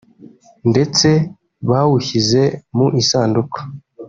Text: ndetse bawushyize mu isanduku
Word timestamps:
ndetse 0.69 1.09
bawushyize 1.69 2.43
mu 2.77 2.87
isanduku 3.01 3.59